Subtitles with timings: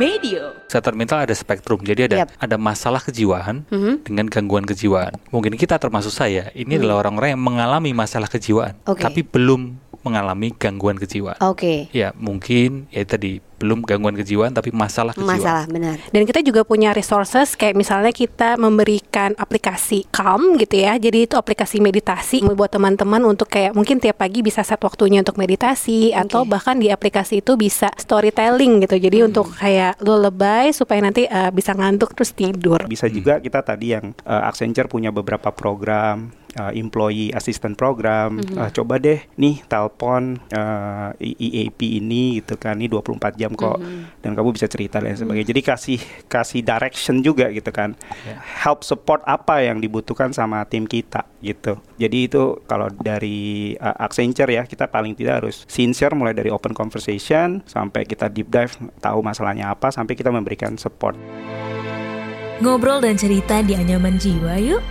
[0.00, 0.56] Medio.
[0.64, 1.84] Kesehatan mental ada spektrum.
[1.84, 2.32] Jadi ada Yap.
[2.40, 4.08] ada masalah kejiwaan Mhm.
[4.08, 5.20] dengan gangguan kejiwaan.
[5.28, 8.80] Mungkin kita termasuk saya, ini adalah orang-orang yang mengalami masalah kejiwaan.
[8.88, 9.04] Oke.
[9.04, 11.38] tapi belum mengalami gangguan kejiwaan.
[11.44, 11.88] Oke.
[11.92, 15.36] Ya, mungkin ya tadi belum gangguan kejiwaan tapi masalah kejiwaan.
[15.36, 16.00] Masalah benar.
[16.08, 20.96] Dan kita juga punya resources kayak misalnya kita memberikan aplikasi Calm gitu ya.
[20.96, 25.36] Jadi itu aplikasi meditasi buat teman-teman untuk kayak mungkin tiap pagi bisa set waktunya untuk
[25.36, 28.96] meditasi atau bahkan di aplikasi itu bisa storytelling gitu.
[28.96, 32.88] Jadi untuk kayak lullaby supaya nanti uh, bisa ngantuk terus tidur.
[32.88, 38.40] Bisa juga kita tadi yang uh, Accenture punya beberapa program uh, employee assistant program.
[38.56, 42.78] Uh, coba deh nih telepon uh, I- EAP ini gitu kan.
[42.80, 43.78] Ini 24 jam kok
[44.24, 45.52] dan kamu bisa cerita dan sebagainya.
[45.52, 47.94] Jadi kasih kasih direction juga gitu kan.
[48.64, 51.78] Help support apa yang dibutuhkan sama tim kita gitu.
[52.00, 56.72] Jadi itu kalau dari uh, Accenture ya kita paling tidak harus sincere mulai dari open
[56.72, 61.16] conversation sampai kita deep dive tahu masalahnya apa sampai kita memberikan support.
[62.60, 64.84] Ngobrol dan cerita di anyaman jiwa yuk.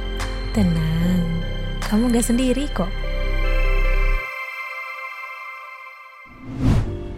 [0.58, 1.39] Tenang,
[1.90, 2.90] kamu gak sendiri kok.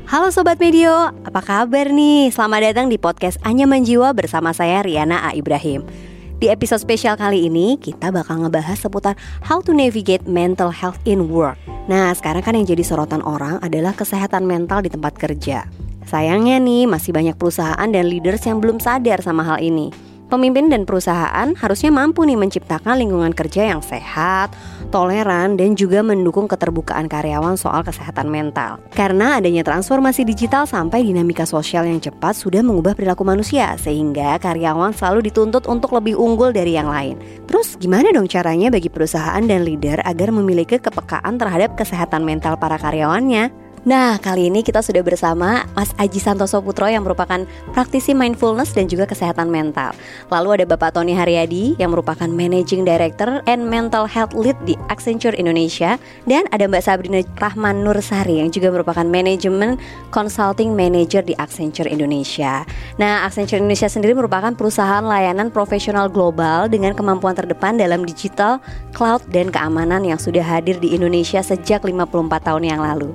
[0.07, 2.31] Halo Sobat Medio, apa kabar nih?
[2.31, 5.31] Selamat datang di podcast Anyaman Jiwa bersama saya Riana A.
[5.31, 5.87] Ibrahim
[6.35, 11.31] Di episode spesial kali ini, kita bakal ngebahas seputar how to navigate mental health in
[11.31, 11.55] work
[11.87, 15.63] Nah, sekarang kan yang jadi sorotan orang adalah kesehatan mental di tempat kerja
[16.03, 20.87] Sayangnya nih, masih banyak perusahaan dan leaders yang belum sadar sama hal ini Pemimpin dan
[20.87, 24.55] perusahaan harusnya mampu nih menciptakan lingkungan kerja yang sehat,
[24.87, 28.79] toleran, dan juga mendukung keterbukaan karyawan soal kesehatan mental.
[28.95, 34.95] Karena adanya transformasi digital sampai dinamika sosial yang cepat sudah mengubah perilaku manusia, sehingga karyawan
[34.95, 37.19] selalu dituntut untuk lebih unggul dari yang lain.
[37.51, 42.79] Terus gimana dong caranya bagi perusahaan dan leader agar memiliki kepekaan terhadap kesehatan mental para
[42.79, 43.51] karyawannya?
[43.81, 48.85] Nah, kali ini kita sudah bersama Mas Aji Santoso Putro yang merupakan praktisi mindfulness dan
[48.85, 49.97] juga kesehatan mental.
[50.29, 55.33] Lalu ada Bapak Tony Haryadi yang merupakan Managing Director and Mental Health Lead di Accenture
[55.33, 55.97] Indonesia
[56.29, 59.81] dan ada Mbak Sabrina Rahman Nursari yang juga merupakan Management
[60.13, 62.61] Consulting Manager di Accenture Indonesia.
[63.01, 68.61] Nah, Accenture Indonesia sendiri merupakan perusahaan layanan profesional global dengan kemampuan terdepan dalam digital,
[68.93, 73.09] cloud, dan keamanan yang sudah hadir di Indonesia sejak 54 tahun yang lalu.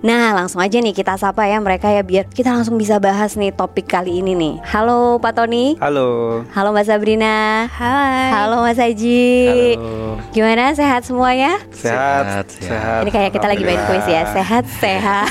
[0.00, 3.52] Nah, langsung aja nih kita sapa ya mereka ya biar kita langsung bisa bahas nih
[3.52, 4.54] topik kali ini nih.
[4.64, 5.76] Halo Pak Tony.
[5.76, 6.40] Halo.
[6.48, 7.68] Halo Mbak Sabrina.
[7.68, 8.32] Hai.
[8.32, 9.36] Halo Mas Haji.
[9.76, 10.16] Halo.
[10.32, 11.60] Gimana sehat semuanya?
[11.68, 13.00] Sehat, Sehat, sehat.
[13.04, 14.24] Ini kayak kita lagi main kuis ya.
[14.32, 15.28] Sehat, sehat.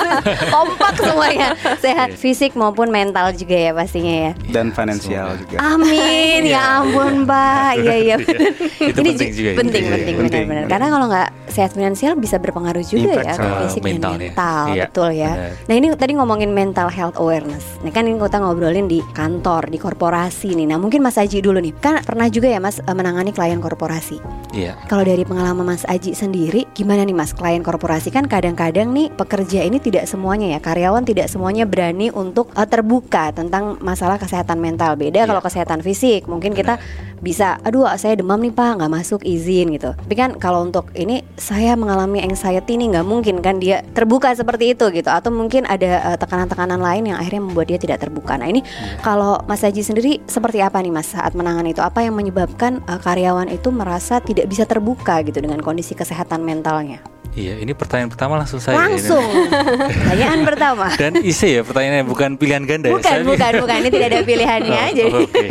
[0.52, 1.54] Kompak semuanya.
[1.78, 4.32] Sehat fisik maupun mental juga ya pastinya ya.
[4.50, 5.62] Dan finansial juga.
[5.62, 7.70] Amin ya ampun Mbak.
[7.78, 8.16] Iya iya.
[8.18, 9.58] Itu Ini penting ju- juga ya.
[9.62, 10.42] Penting Iya, penting penting.
[10.42, 10.66] benar-benar.
[10.66, 14.18] Karena kalau nggak sehat finansial bisa berpengaruh juga Impact ya ke sama fisik mental ya.
[14.18, 14.64] mental.
[14.70, 15.30] Iya, Betul ya.
[15.30, 15.52] benar.
[15.68, 17.64] Nah ini tadi ngomongin mental health awareness.
[17.80, 20.66] Nah kan ini kita ngobrolin di kantor, di korporasi nih.
[20.66, 21.74] Nah mungkin Mas Aji dulu nih.
[21.76, 24.16] Kan pernah juga ya Mas eh, menangani klien korporasi.
[24.50, 24.78] Iya.
[24.86, 29.60] Kalau dari pengalaman Mas Aji sendiri, gimana nih Mas klien korporasi kan kadang-kadang nih pekerja
[29.60, 34.94] ini tidak semuanya ya karyawan tidak semuanya berani untuk eh, terbuka tentang masalah kesehatan mental.
[34.94, 35.26] Beda Iya.
[35.26, 36.78] kalau kesehatan fisik, mungkin kita
[37.18, 39.90] bisa, aduh saya demam nih Pak, nggak masuk izin gitu.
[39.90, 44.78] Tapi kan kalau untuk ini saya mengalami anxiety nih nggak mungkin kan dia terbuka seperti
[44.78, 45.10] itu gitu.
[45.10, 48.38] Atau mungkin ada eh, tekanan-tekanan lain yang akhirnya membuat dia tidak terbuka.
[48.38, 48.62] Nah ini
[49.02, 51.82] kalau Mas Haji sendiri seperti apa nih Mas saat menangani itu?
[51.82, 57.17] Apa yang menyebabkan eh, karyawan itu merasa tidak bisa terbuka gitu dengan kondisi kesehatan mentalnya?
[57.38, 58.74] Iya, ini pertanyaan pertama langsung saya.
[58.74, 58.98] ini.
[58.98, 59.22] Langsung,
[59.94, 60.86] pertanyaan pertama.
[60.98, 62.90] Dan isi ya pertanyaannya bukan pilihan ganda.
[62.90, 62.98] ya.
[62.98, 63.76] Bukan, Saya- bukan, bukan.
[63.78, 64.80] Ini tidak ada pilihannya.
[64.82, 65.44] Oh, jadi Oke,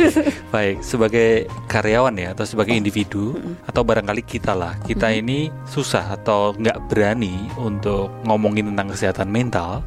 [0.52, 0.76] baik.
[0.84, 1.28] Sebagai
[1.64, 7.48] karyawan ya atau sebagai individu atau barangkali kita lah, kita ini susah atau nggak berani
[7.56, 9.80] untuk ngomongin tentang kesehatan mental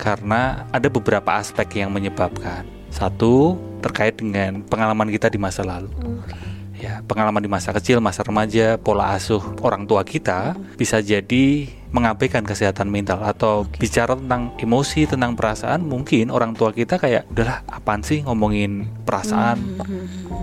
[0.00, 2.64] karena ada beberapa aspek yang menyebabkan.
[2.88, 5.92] Satu terkait dengan pengalaman kita di masa lalu.
[6.84, 11.64] Ya, pengalaman di masa kecil, masa remaja, pola asuh orang tua kita bisa jadi
[11.94, 17.64] mengabaikan kesehatan mental atau bicara tentang emosi, tentang perasaan, mungkin orang tua kita kayak udahlah
[17.70, 19.80] apaan sih ngomongin perasaan?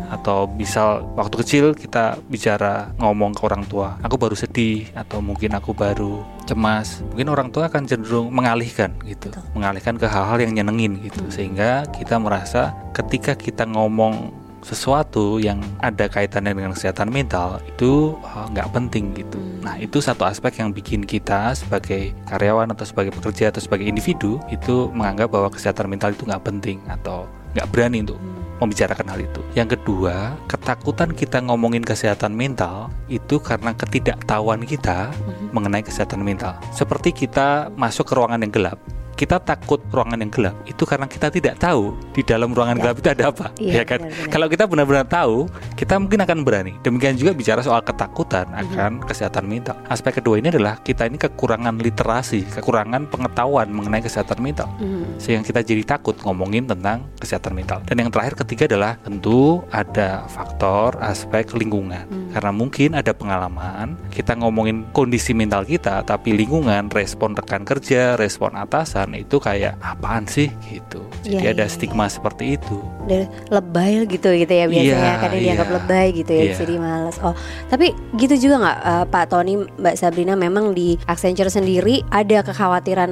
[0.09, 5.51] Atau misal waktu kecil kita bicara ngomong ke orang tua, aku baru sedih atau mungkin
[5.53, 7.03] aku baru cemas.
[7.13, 11.21] Mungkin orang tua akan cenderung mengalihkan gitu, mengalihkan ke hal-hal yang nyenengin gitu.
[11.29, 18.47] Sehingga kita merasa ketika kita ngomong sesuatu yang ada kaitannya dengan kesehatan mental itu uh,
[18.53, 19.41] nggak penting gitu.
[19.61, 24.37] Nah itu satu aspek yang bikin kita sebagai karyawan atau sebagai pekerja atau sebagai individu
[24.53, 28.19] itu menganggap bahwa kesehatan mental itu nggak penting atau nggak berani untuk
[28.61, 29.41] membicarakan hal itu.
[29.57, 35.09] Yang kedua, ketakutan kita ngomongin kesehatan mental itu karena ketidaktahuan kita
[35.49, 36.61] mengenai kesehatan mental.
[36.69, 38.77] Seperti kita masuk ke ruangan yang gelap,
[39.21, 42.81] kita takut ruangan yang gelap itu karena kita tidak tahu di dalam ruangan Ya.
[42.81, 43.99] gelap itu ada apa, Iya, ya kan?
[44.01, 44.31] benar-benar.
[44.33, 45.35] Kalau kita benar-benar tahu,
[45.77, 46.73] kita mungkin akan berani.
[46.81, 48.57] Demikian juga bicara soal ketakutan Mhm.
[48.65, 49.77] akan kesehatan mental.
[49.85, 55.21] Aspek kedua ini adalah kita ini kekurangan literasi, kekurangan pengetahuan mengenai kesehatan mental Hmm.
[55.21, 57.85] sehingga kita jadi takut ngomongin tentang kesehatan mental.
[57.85, 62.09] Dan yang terakhir ketiga adalah tentu ada faktor aspek lingkungan.
[62.31, 68.55] Karena mungkin ada pengalaman kita ngomongin kondisi mental kita tapi lingkungan respon rekan kerja, respon
[68.55, 71.03] atasan itu kayak apaan sih gitu.
[71.23, 72.77] Jadi Iya, ada iya, stigma seperti itu.
[73.03, 75.75] Udah lebay gitu gitu ya biasanya Iya, kadang dianggap iya.
[75.75, 76.55] lebay gitu ya Iya.
[76.57, 77.33] jadi males oh
[77.67, 83.11] tapi gitu juga nggak eh, Pak Tony Mbak Sabrina memang di Accenture sendiri ada kekhawatiran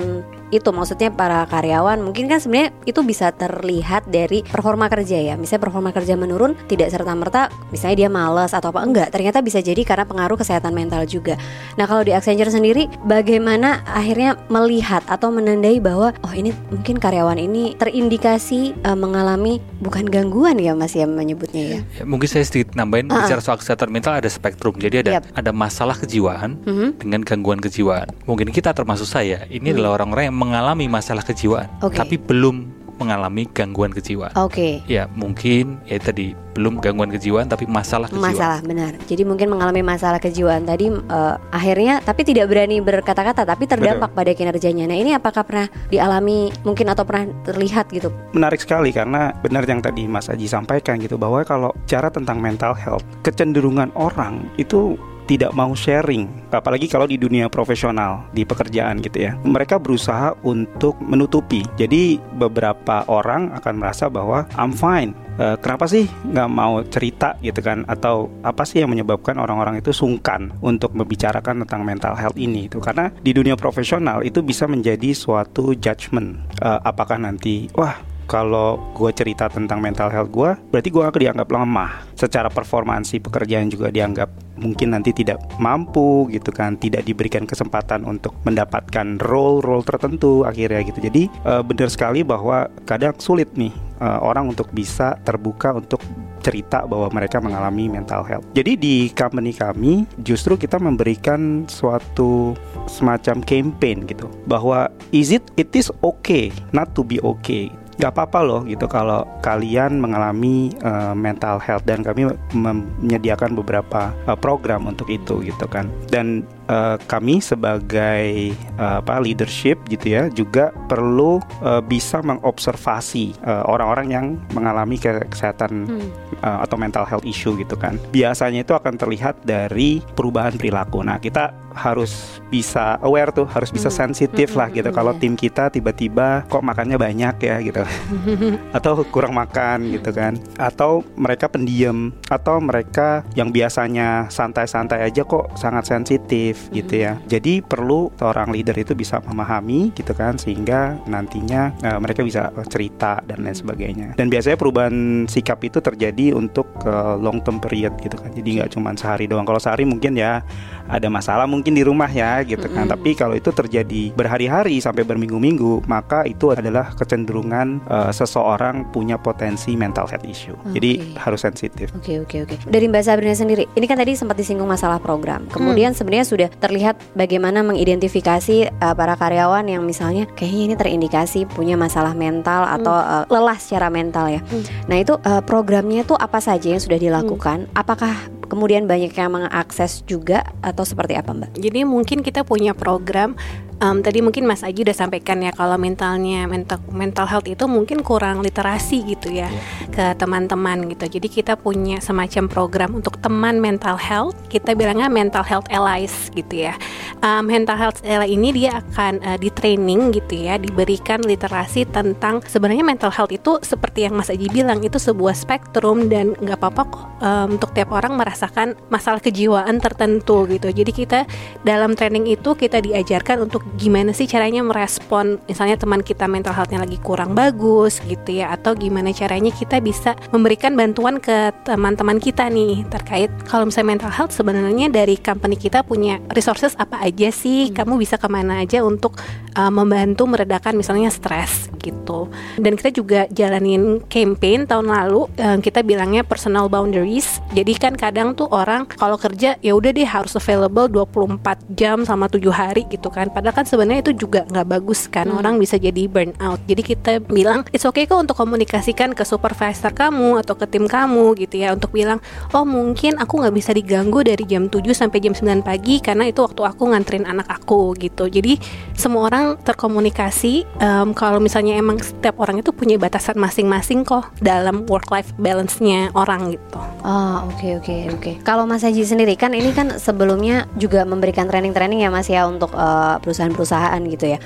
[0.50, 5.64] itu maksudnya para karyawan mungkin kan sebenarnya itu bisa terlihat dari performa kerja ya misalnya
[5.64, 9.78] performa kerja menurun tidak serta merta misalnya dia males atau apa enggak ternyata bisa jadi
[9.82, 11.38] karena pengaruh kesehatan mental juga
[11.76, 17.38] nah kalau di Accenture sendiri bagaimana akhirnya melihat atau menandai bahwa oh ini mungkin karyawan
[17.38, 22.74] ini terindikasi eh, mengalami bukan gangguan ya Mas ya menyebutnya ya Ya, mungkin saya sedikit
[22.74, 23.22] nambahin Ah, ah.
[23.24, 24.76] bicara soal kesehatan mental ada spektrum.
[24.76, 25.24] Jadi ada Yap.
[25.34, 27.02] ada masalah kejiwaan Mhm.
[27.02, 28.08] dengan gangguan kejiwaan.
[28.24, 29.44] Mungkin kita termasuk saya.
[29.48, 31.68] Ini adalah orang-orang yang mengalami masalah kejiwaan.
[31.84, 32.00] Oke.
[32.00, 34.36] tapi belum mengalami gangguan kejiwaan.
[34.36, 38.36] Oke Ya mungkin ya tadi belum gangguan kejiwaan tapi masalah kejiwaan.
[38.36, 43.64] masalah benar jadi mungkin mengalami masalah kejiwaan tadi eh, akhirnya tapi tidak berani berkata-kata tapi
[43.64, 48.92] terdampak pada kinerjanya nah ini apakah pernah dialami mungkin atau pernah terlihat gitu menarik sekali
[48.92, 53.96] karena benar yang tadi Mas Aji sampaikan gitu bahwa kalau cara tentang mental health kecenderungan
[53.96, 59.38] orang itu tidak mau sharing apalagi kalau di dunia profesional di pekerjaan gitu ya.
[59.46, 61.62] Mereka berusaha untuk menutupi.
[61.78, 65.14] Jadi beberapa orang akan merasa bahwa I'm fine.
[65.40, 67.86] Eh, kenapa sih nggak mau cerita gitu kan?
[67.86, 72.82] Atau apa sih yang menyebabkan orang-orang itu sungkan untuk membicarakan tentang mental health ini itu
[72.82, 76.42] karena di dunia profesional itu bisa menjadi suatu judgement.
[76.60, 81.50] Eh, apakah nanti wah kalau gue cerita tentang mental health gue, berarti gue akan dianggap
[81.50, 81.92] lemah.
[82.14, 88.36] Secara performansi pekerjaan juga dianggap mungkin nanti tidak mampu gitu kan, tidak diberikan kesempatan untuk
[88.44, 91.00] mendapatkan role-role tertentu akhirnya gitu.
[91.00, 93.72] Jadi eh, benar sekali bahwa kadang sulit nih
[94.04, 96.04] eh, orang untuk bisa terbuka untuk
[96.40, 98.48] cerita bahwa mereka mengalami mental health.
[98.56, 102.56] Jadi di company kami justru kita memberikan suatu
[102.88, 107.70] semacam campaign gitu bahwa is it it is okay not to be okay
[108.00, 114.40] nggak apa-apa loh gitu kalau kalian mengalami uh, mental health dan kami menyediakan beberapa uh,
[114.40, 115.92] program untuk itu gitu kan.
[116.08, 123.68] Dan uh, kami sebagai uh, apa leadership gitu ya juga perlu uh, bisa mengobservasi uh,
[123.68, 124.26] orang-orang yang
[124.56, 125.92] mengalami ke- kesehatan
[126.40, 128.00] uh, atau mental health issue gitu kan.
[128.16, 131.04] Biasanya itu akan terlihat dari perubahan perilaku.
[131.04, 134.90] Nah kita harus bisa aware tuh harus bisa sensitif lah gitu.
[134.90, 137.86] kalau tim kita tiba-tiba kok makannya banyak ya gitu.
[138.78, 140.36] Atau kurang makan gitu kan.
[140.58, 142.12] Atau mereka pendiam.
[142.28, 147.22] Atau mereka yang biasanya santai-santai aja kok sangat sensitif gitu ya.
[147.30, 153.22] Jadi perlu seorang leader itu bisa memahami gitu kan sehingga nantinya eh, mereka bisa cerita
[153.30, 154.18] dan lain sebagainya.
[154.18, 158.34] Dan biasanya perubahan sikap itu terjadi untuk eh, long term period gitu kan.
[158.34, 159.46] Jadi nggak cuma sehari doang.
[159.46, 160.42] Kalau sehari mungkin ya
[160.90, 165.86] ada masalah mungkin di rumah ya gitu kan tapi kalau itu terjadi berhari-hari sampai berminggu-minggu
[165.86, 171.18] maka itu adalah kecenderungan eh, seseorang punya potensi mental health issue jadi Oke.
[171.22, 172.56] harus sensitif Oke oke oke.
[172.72, 175.46] Dari Mbak Sabrina sendiri, ini kan tadi sempat disinggung masalah program.
[175.52, 181.76] Kemudian sebenarnya sudah terlihat bagaimana mengidentifikasi uh, para karyawan yang misalnya kayaknya ini terindikasi punya
[181.76, 184.42] masalah mental atau uh, lelah secara mental ya.
[184.88, 187.68] Nah itu uh, programnya tuh apa saja yang sudah dilakukan?
[187.76, 191.62] Apakah kemudian banyak yang mengakses juga atau seperti apa Mbak?
[191.62, 193.38] Jadi mungkin kita punya program
[193.80, 198.04] em, tadi mungkin Mas Aji udah sampaikan ya kalau mentalnya mental mental health itu mungkin
[198.04, 199.48] kurang literasi gitu ya
[199.90, 201.20] ke teman-teman gitu.
[201.20, 204.36] Jadi kita punya semacam program untuk teman mental health.
[204.52, 206.76] Kita bilangnya mental health allies gitu ya.
[207.20, 212.40] Em, mental health ally ini dia akan eh, di training gitu ya, diberikan literasi tentang
[212.46, 216.84] sebenarnya mental health itu seperti yang Mas Aji bilang itu sebuah spektrum dan nggak apa-apa
[216.88, 220.72] kok em, untuk tiap orang merasakan masalah kejiwaan tertentu gitu.
[220.72, 221.20] Jadi kita
[221.64, 226.82] dalam training itu kita diajarkan untuk gimana sih caranya merespon misalnya teman kita mental healthnya
[226.82, 232.50] lagi kurang bagus gitu ya atau gimana caranya kita bisa memberikan bantuan ke teman-teman kita
[232.50, 237.76] nih terkait kalau misalnya mental health sebenarnya dari company kita punya resources apa aja sih?
[237.76, 239.20] Kamu bisa ke mana aja untuk
[239.60, 242.32] uh, membantu meredakan misalnya stres gitu.
[242.56, 247.44] Dan kita juga jalanin campaign tahun lalu uh, kita bilangnya personal boundaries.
[247.52, 252.32] Jadi kan kadang tuh orang kalau kerja ya udah deh harus available 24 jam sama
[252.32, 253.28] 7 hari gitu kan.
[253.28, 256.64] Padahal kan sebenarnya itu juga nggak bagus kan orang bisa jadi burn out.
[256.64, 261.36] Jadi kita bilang it's okay kok untuk komunikasikan ke supervisor kamu atau ke tim kamu
[261.36, 262.24] gitu ya untuk bilang
[262.56, 266.40] oh mungkin aku nggak bisa diganggu dari jam 7 sampai jam 9 pagi karena itu
[266.40, 268.32] waktu aku nganterin anak aku gitu.
[268.32, 268.56] Jadi
[268.96, 274.88] semua orang terkomunikasi em, kalau misalnya emang setiap orang itu punya batasan masing-masing kok dalam
[274.88, 276.80] work life balance-nya orang gitu.
[277.04, 278.32] Oh oke oke oke.
[278.48, 282.72] Kalau Mas Haji sendiri kan ini kan sebelumnya juga memberikan training-training ya Mas ya untuk
[282.72, 283.16] eh,
[283.54, 284.40] perusahaan-perusahaan gitu ya.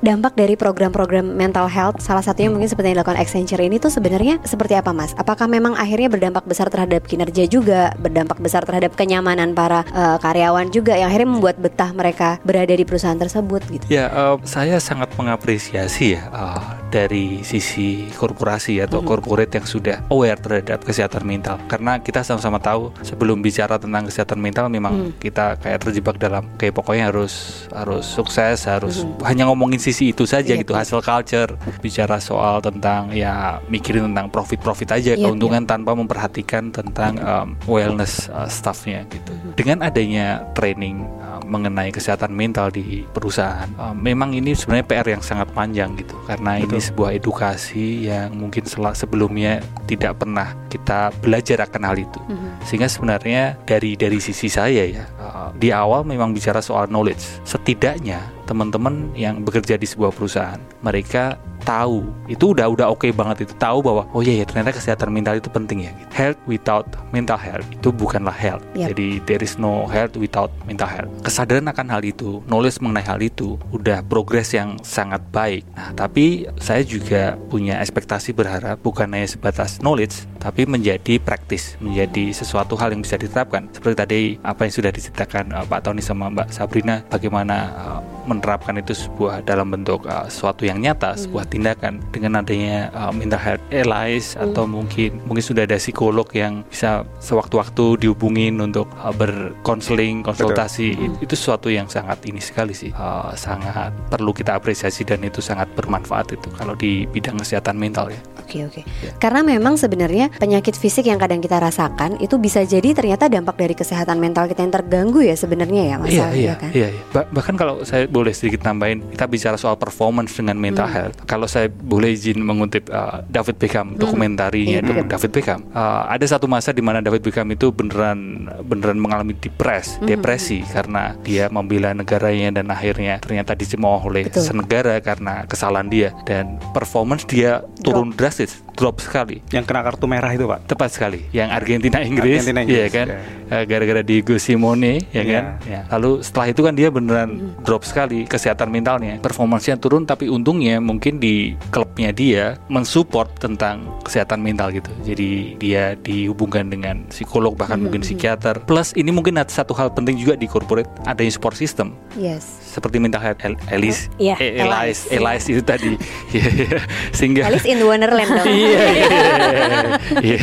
[0.00, 4.40] Dampak dari program-program mental health salah satunya mungkin seperti yang dilakukan Accenture ini tuh sebenarnya
[4.42, 5.12] seperti apa Mas?
[5.14, 10.72] Apakah memang akhirnya berdampak besar terhadap kinerja juga, berdampak besar terhadap kenyamanan para eh, karyawan
[10.72, 13.84] juga yang akhirnya membuat betah mereka berada di perusahaan tersebut gitu.
[13.92, 20.40] Ya, eh, saya sangat mengapresiasi ya eh, dari sisi korporasi atau corporate yang sudah aware
[20.40, 21.56] terhadap kesehatan mental.
[21.70, 26.74] Karena kita sama-sama tahu sebelum bicara tentang kesehatan mental, memang kita kayak terjebak dalam kayak
[26.74, 32.18] pokoknya harus harus sukses, harus hanya ngomongin sisi itu saja Iya, gitu, hasil culture, bicara
[32.18, 38.50] soal tentang ya mikirin tentang profit-profit aja, Iya, keuntungan tanpa memperhatikan tentang em, wellness uh,
[38.50, 39.30] staffnya gitu.
[39.54, 45.22] Dengan adanya training uh, mengenai kesehatan mental di perusahaan, uh, memang ini sebenarnya PR yang
[45.22, 51.82] sangat panjang gitu, karena ini sebuah edukasi yang mungkin sebelumnya tidak pernah kita belajar akan
[51.86, 52.20] hal itu.
[52.66, 57.42] Sehingga sebenarnya dari dari sisi saya ya, uh, di awal memang bicara soal knowledge.
[57.44, 63.54] Setidaknya teman-teman yang bekerja di sebuah perusahaan, mereka tahu itu udah udah oke banget itu
[63.60, 65.92] tahu bahwa oh iya ya ternyata kesehatan mental itu penting ya.
[65.94, 66.10] gitu.
[66.10, 68.64] Health without mental health itu bukanlah health.
[68.74, 68.96] Yap.
[68.96, 71.12] Jadi there is no health without mental health.
[71.22, 75.62] Kesadaran akan hal itu, knowledge mengenai hal itu udah progres yang sangat baik.
[75.76, 82.32] Nah, tapi saya juga punya ekspektasi berharap bukan hanya sebatas knowledge, tapi menjadi praktis, menjadi
[82.32, 83.68] sesuatu hal yang bisa diterapkan.
[83.70, 87.89] Seperti tadi apa yang sudah diceritakan uh, Pak Tony sama Mbak Sabrina, bagaimana uh,
[88.30, 93.38] menerapkan itu sebuah dalam bentuk uh, sesuatu yang nyata, sebuah tindakan dengan adanya uh, mental
[93.38, 100.22] health allies atau mungkin mungkin sudah ada psikolog yang bisa sewaktu-waktu dihubungin untuk uh, berkonseling,
[100.22, 100.94] konsultasi.
[100.94, 105.40] It- Itu sesuatu yang sangat ini sekali sih, uh, sangat perlu kita apresiasi dan itu
[105.40, 108.20] sangat bermanfaat itu kalau di bidang kesehatan mental ya.
[108.40, 108.80] Oke oke.
[109.16, 113.74] Karena memang sebenarnya penyakit fisik yang kadang kita rasakan itu bisa jadi ternyata dampak dari
[113.74, 116.70] kesehatan mental kita yang terganggu ya sebenarnya ya Mas Iya, Al, iya, ya kan?
[116.72, 117.02] iya, iya.
[117.10, 120.96] Ba- bahkan kalau saya boleh sedikit tambahin, kita bicara soal performance dengan mental Hmm.
[121.08, 121.16] health.
[121.24, 124.84] Kalau saya boleh izin mengutip uh, David Beckham, dokumentarinya Iya.
[124.84, 125.60] itu David Beckham.
[125.72, 128.20] Uh, ada satu masa di mana David Beckham itu beneran
[128.62, 130.06] beneran mengalami depres, Hmm.
[130.06, 134.44] depresi karena dia membela negaranya dan akhirnya ternyata dicemooh oleh Betul.
[134.44, 139.44] senegara karena kesalahan dia dan performance dia turun drastis, drop sekali.
[139.52, 140.64] Yang kena kartu merah itu pak.
[140.64, 143.60] Tepat sekali, yang Argentina Inggris, Argentina, iya Inggris, kan, ya.
[143.60, 145.24] Eh, gara-gara Diego Simone, ya Iya.
[145.28, 145.44] kan.
[145.68, 145.80] Ya.
[145.92, 151.20] Lalu setelah itu kan dia beneran drop sekali kesehatan mentalnya, performancenya turun, tapi untungnya mungkin
[151.20, 151.52] di
[151.90, 154.86] klubnya dia mensupport tentang kesehatan mental gitu.
[155.02, 158.62] Jadi dia dihubungkan dengan psikolog bahkan mungkin psikiater.
[158.62, 162.46] Plus ini mungkin ada satu hal penting juga di corporate adanya support system Yes.
[162.62, 165.90] seperti mental health El- Elis, Iya, eh, Elis, Elis, Elis itu tadi,
[166.34, 166.78] Iya, iya.
[167.10, 168.46] sehingga Alice in Wonderland dong.
[168.46, 169.82] Iya, iya, iya, iya.
[170.22, 170.38] Iya.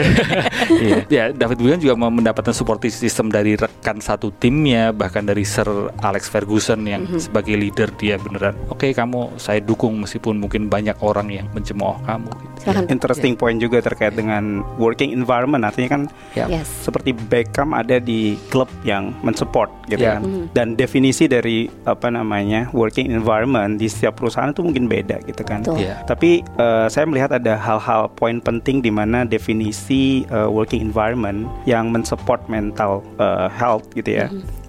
[1.08, 5.68] Ya, David Beckham juga mau mendapatkan support system dari rekan satu timnya, bahkan dari Sir
[6.04, 11.30] Alex Ferguson yang sebagai leader dia beneran, oke kamu saya dukung meskipun mungkin banyak orang
[11.32, 12.30] yang mencemooh kamu.
[12.30, 12.54] Gitu.
[12.64, 12.84] Silakan.
[12.90, 15.64] Interesting point juga terkait dengan working environment.
[15.64, 16.02] Artinya kan
[16.34, 16.46] Ya.
[16.50, 16.70] Yes.
[16.86, 20.18] seperti Beckham ada di klub yang mensupport gitu Ya.
[20.18, 20.50] kan.
[20.54, 25.62] Dan definisi dari apa namanya working environment di setiap perusahaan itu mungkin beda gitu kan.
[25.66, 25.82] Betul.
[25.84, 26.02] Iya.
[26.06, 31.90] Tapi eh, saya melihat ada hal-hal poin penting di mana definisi eh, working environment yang
[31.90, 34.28] mensupport mental eh, health gitu ya.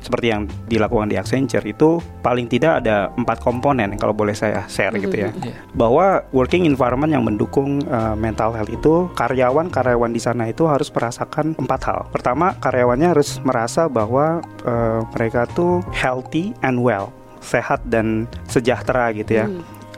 [0.09, 4.97] Seperti yang dilakukan di Accenture itu paling tidak ada empat komponen kalau boleh saya share
[4.97, 5.29] gitu ya.
[5.37, 5.61] Iya.
[5.77, 11.53] Bahwa working environment yang mendukung eh, mental health itu karyawan-karyawan di sana itu harus merasakan
[11.61, 12.01] empat hal.
[12.09, 17.13] Pertama, karyawannya harus merasa bahwa eh, mereka tuh healthy and well,
[17.45, 19.47] sehat dan sejahtera gitu ya.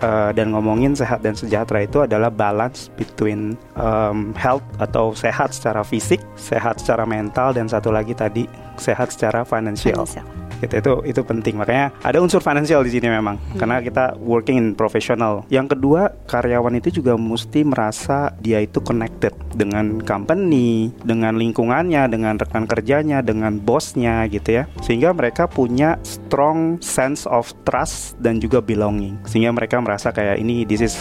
[0.00, 5.85] Uh, dan ngomongin sehat dan sejahtera itu adalah balance between um, health atau sehat secara
[5.85, 8.49] fisik, sehat secara mental dan satu lagi tadi
[8.80, 10.08] sehat secara financial.
[10.08, 10.40] Financial.
[10.60, 14.68] Gitu, itu itu penting makanya ada unsur finansial di sini memang karena kita working in
[14.76, 15.40] professional.
[15.49, 22.37] Yang kedua karyawan itu juga mesti merasa dia itu connected dengan company, dengan lingkungannya, dengan
[22.37, 24.64] rekan kerjanya, dengan bosnya gitu ya.
[24.84, 29.16] Sehingga mereka punya strong sense of trust dan juga belonging.
[29.25, 30.94] Sehingga mereka merasa kayak ini this is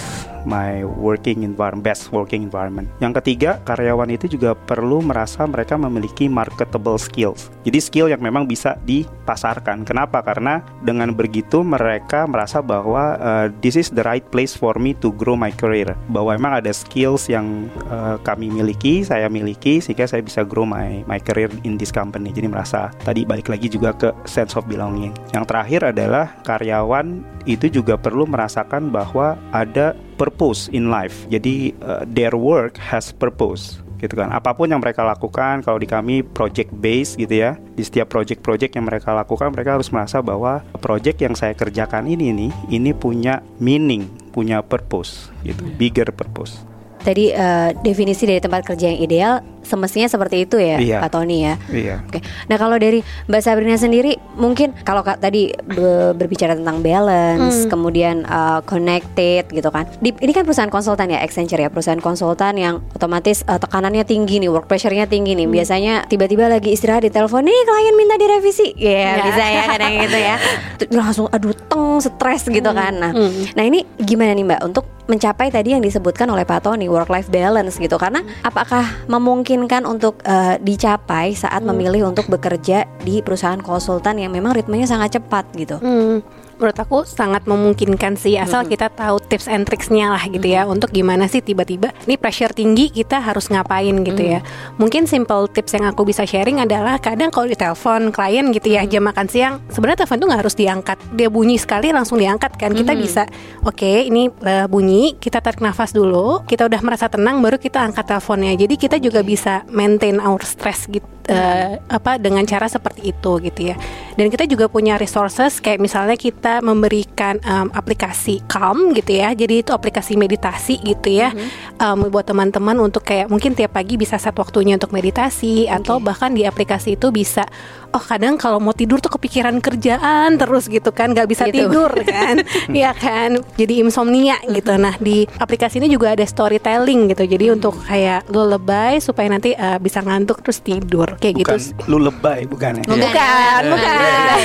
[0.46, 2.88] my working environment, best working environment.
[3.03, 7.51] Yang ketiga, karyawan itu juga perlu merasa mereka memiliki marketable skills.
[7.63, 9.84] Jadi skill yang memang bisa dipasarkan.
[9.88, 10.24] Kenapa?
[10.24, 15.12] Karena dengan begitu mereka merasa bahwa uh, this is the right place for me to
[15.15, 15.96] grow my career.
[16.12, 21.03] Bahwa memang ada skills yang uh, kami miliki, saya miliki sehingga saya bisa grow my
[21.08, 22.31] my career in this company.
[22.34, 25.15] Jadi merasa tadi balik lagi juga ke sense of belonging.
[25.31, 31.23] Yang terakhir adalah karyawan itu juga perlu merasakan bahwa ada purpose in life.
[31.31, 34.31] Jadi uh, their work has purpose gitu kan.
[34.31, 38.79] Apa pun yang mereka lakukan, kalau di kami project base gitu ya, di setiap project-project
[38.79, 43.43] yang mereka lakukan, mereka harus merasa bahwa project yang saya kerjakan ini nih, ini punya
[43.59, 46.68] meaning, punya purpose gitu, bigger purpose.
[47.00, 50.98] Tadi uh, definisi dari tempat kerja yang ideal semestinya seperti itu ya, Iya.
[51.00, 51.53] Pak Tony ya.
[51.70, 51.96] Iya.
[52.01, 52.20] Oke.
[52.48, 58.25] Nah kalau dari Mbak Sabrina sendiri, mungkin kalau kak tadi be- berbicara tentang balance, kemudian
[58.25, 59.86] uh, connected gitu kan.
[60.00, 64.39] Di, ini kan perusahaan konsultan ya, Accenture ya, perusahaan konsultan yang otomatis uh, tekanannya tinggi
[64.39, 65.46] nih, work pressure-nya tinggi nih.
[65.46, 69.12] Biasanya tiba-tiba lagi istirahat di telepon, nih klien minta direvisi, ya Ya.
[69.22, 70.36] bisa ya kadang gitu ya.
[71.00, 72.91] Langsung aduh teng, stres gitu kan.
[72.91, 73.12] Nah,
[73.53, 77.28] nah ini gimana nih Mbak untuk mencapai tadi yang disebutkan oleh Pak Tony work life
[77.34, 77.98] balance gitu.
[77.98, 84.54] Karena apakah memungkinkan untuk eh, dicapai saat memilih untuk bekerja di perusahaan konsultan yang memang
[84.54, 85.82] ritmenya sangat cepat gitu.
[85.82, 86.22] Hmm,
[86.60, 90.92] menurut aku sangat memungkinkan sih asal kita tahu tips and tricksnya lah gitu ya untuk
[90.92, 94.44] gimana sih tiba-tiba ini pressure tinggi kita harus ngapain gitu ya.
[94.75, 99.08] Mungkin simple tips yang aku bisa sharing adalah kadang kalau ditelepon klien gitu ya jam
[99.08, 102.92] makan siang sebenarnya telepon tuh nggak harus diangkat dia bunyi sekali langsung diangkat kan kita
[102.94, 103.24] bisa
[103.63, 108.06] oke ini eh, bunyi kita tarik nafas dulu kita udah merasa tenang baru kita angkat
[108.10, 108.54] teleponnya.
[108.60, 113.62] Jadi kita juga bisa maintain our stress gitu eh, apa dengan cara seperti itu gitu
[113.72, 113.75] ya.
[114.18, 119.29] Dan kita juga punya resources kayak misalnya kita memberikan em, aplikasi Calm gitu ya.
[119.38, 121.29] Jadi itu aplikasi meditasi gitu ya.
[121.77, 126.34] Em, buat teman-teman untuk kayak mungkin tiap pagi bisa set waktunya untuk meditasi atau bahkan
[126.34, 127.46] di aplikasi itu bisa
[127.89, 131.65] oh kadang kalau mau tidur tuh kepikiran kerjaan terus gitu kan nggak bisa Gitu.
[131.65, 132.41] tidur kan.
[132.67, 133.41] Iya kan.
[133.53, 134.75] Jadi insomnia gitu.
[134.75, 137.25] Nah, di aplikasi ini juga ada storytelling gitu.
[137.25, 141.49] Jadi untuk kayak lullaby supaya nanti eh, bisa ngantuk terus tidur kayak gitu.
[141.52, 142.84] Bukan lu lebay bukan ya?
[142.84, 143.49] Bukan, ya?
[143.63, 143.95] bukan.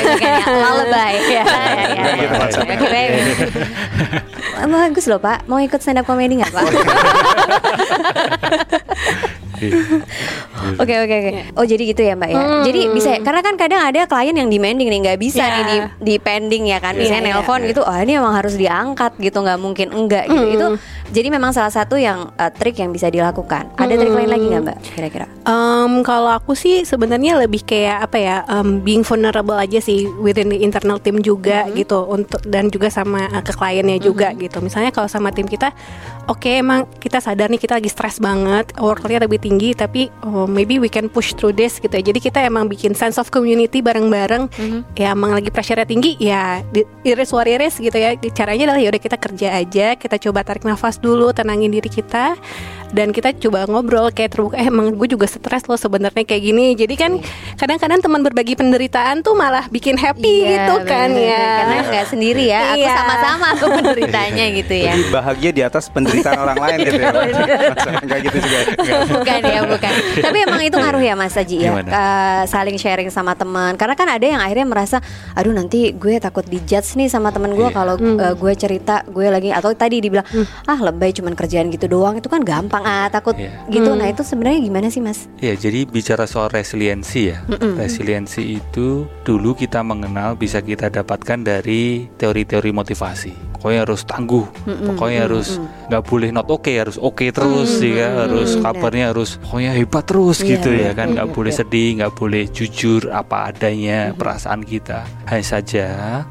[0.04, 0.46] bukan ya.
[0.46, 1.12] Lullaby.
[1.26, 2.04] Ya, ya, ya.
[2.16, 2.60] Gitu.
[2.74, 3.20] Kirain-
[4.64, 6.64] Bagus loh Pak, mau ikut stand up comedy nggak Pak?
[10.74, 11.30] Oke oke oke.
[11.54, 12.38] Oh jadi gitu ya Mbak ya.
[12.40, 12.62] Hmm.
[12.64, 13.18] Jadi bisa ya?
[13.22, 15.54] karena kan kadang ada klien yang demanding nih nggak bisa Ya.
[15.60, 16.96] nih di, di pending ya kan.
[16.96, 20.40] Iya, Misalnya iya, nelpon gitu, oh ini memang harus diangkat gitu nggak mungkin enggak gitu.
[20.40, 20.54] Hmm.
[20.56, 20.66] Itu
[21.12, 23.76] jadi memang salah satu yang uh, trik yang bisa dilakukan.
[23.76, 24.78] Ada trik lain lagi nggak Mbak?
[24.96, 25.26] Kira-kira?
[25.44, 30.48] Em, kalau aku sih sebenarnya lebih kayak apa ya em, being vulnerable aja sih within
[30.48, 34.64] the internal team juga gitu untuk dan juga sama eh, ke kliennya juga gitu.
[34.64, 35.76] Misalnya kalau sama tim kita,
[36.26, 40.80] oke emang kita sadar nih kita lagi stres banget, workloadnya lebih tinggi, tapi oh, maybe
[40.80, 41.92] we can push through this gitu.
[41.92, 42.00] ya.
[42.00, 44.48] Jadi kita emang bikin sense of community bareng-bareng.
[44.96, 48.16] Ya emang lagi pressure-nya tinggi, ya di- iris what it is gitu ya.
[48.32, 52.40] Caranya adalah yaudah kita kerja aja, kita coba tarik nafas dulu, tenangin diri kita
[52.94, 56.72] dan kita coba ngobrol kayak terbuka eh emang gue juga stres loh sebenarnya kayak gini
[56.72, 57.12] jadi kan
[57.54, 61.26] kadang-kadang teman berbagi penderitaan tuh malah bikin happy gitu kan bener-bener.
[61.26, 62.60] ya Iya, Karena nggak sendiri ya.
[62.68, 62.92] Aku Iya.
[62.94, 64.94] sama-sama aku penderitanya gitu ya.
[64.94, 67.10] Lebih bahagia di atas penderitaan orang lain gitu ya.
[67.98, 68.58] Enggak gitu juga.
[69.10, 71.70] bukan ya bukan tapi emang itu ngaruh ya Mas Aji ya?
[71.74, 74.96] Eh, saling sharing sama teman karena kan ada yang akhirnya merasa
[75.32, 77.72] aduh nanti gue takut dijudge nih sama temen gue Iya.
[77.72, 80.26] kalau eh, gue cerita gue lagi atau tadi dibilang
[80.64, 83.50] ah lebay cuman kerjaan gitu doang itu kan gampang ah takut Iya.
[83.66, 87.40] gitu nah itu sebenarnya gimana sih Mas Ya, jadi bicara soal resiliensi ya.
[87.74, 93.53] Resiliensi itu dulu kita mengenal bisa kita dapatkan dari teori-teori motivasi.
[93.64, 94.44] Pokoknya harus tangguh,
[94.92, 95.56] pokoknya harus
[95.88, 100.60] nggak boleh not oke, harus oke terus ya, harus kabarnya harus pokoknya hebat terus Iya,
[100.60, 105.08] gitu iya, ya kan, nggak boleh sedih, nggak boleh jujur apa adanya perasaan kita.
[105.24, 105.86] Hanya saja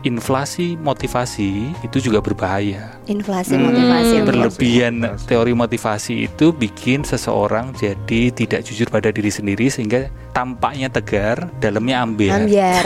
[0.06, 3.02] inflasi motivasi itu juga berbahaya.
[3.10, 4.28] inflasi motivasi oke.
[4.30, 4.94] Berlebihan
[5.26, 12.04] teori motivasi itu bikin seseorang jadi tidak jujur pada diri sendiri sehingga tampaknya tegar, dalamnya
[12.04, 12.34] ambil.
[12.34, 12.84] ambiar.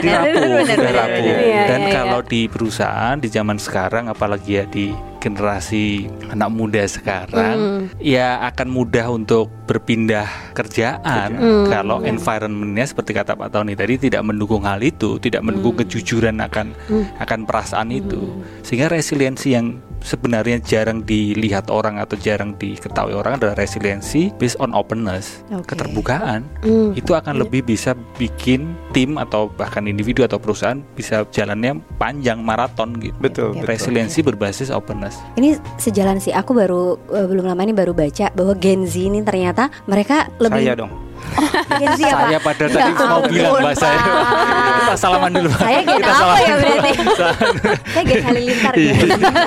[0.00, 1.24] Jadi rapuh, rapuh.
[1.68, 4.90] Dan kalau di perusahaan di zaman sekarang, apalagi ya di
[5.24, 13.32] generasi anak muda sekarang, ya akan mudah untuk berpindah kerjaan Hmm, kalau environmentnya seperti kata
[13.32, 16.76] Pak Tony tadi tidak mendukung hal itu, tidak mendukung kejujuran akan
[17.16, 23.56] akan perasaan itu, sehingga resiliensi yang sebenarnya jarang dilihat orang atau jarang diketahui orang adalah
[23.56, 25.72] resiliensi based on openness, Oke.
[25.74, 26.44] keterbukaan.
[26.60, 26.92] Hmm.
[26.92, 33.00] Itu akan lebih bisa bikin tim atau bahkan individu atau perusahaan bisa jalannya panjang maraton
[33.00, 33.16] gitu.
[33.16, 33.64] Betul.
[33.64, 35.13] Resiliensi berbasis openness.
[35.34, 36.30] Ini sejalan sih.
[36.30, 40.62] Aku baru eh, belum lama ini baru baca bahwa Gen Z ini ternyata mereka lebih
[40.62, 40.92] Saya dong.
[41.80, 42.22] Gen Z apa?
[42.28, 43.88] Saya pada Ya tadi mau bilang bahasa
[44.84, 45.48] Kita salaman dulu.
[45.48, 45.60] Pak.
[45.60, 46.90] Saya Kita apa ya berarti?
[47.94, 49.04] Saya gen halilintar gitu.